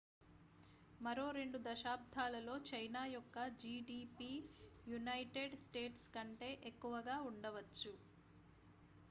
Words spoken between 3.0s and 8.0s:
యొక్క gdp United States కంటే ఎక్కువగా ఉండవచ్చు